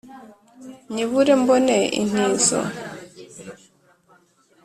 nyibure 0.93 1.33
mbone 1.41 1.77
intizo, 2.01 2.59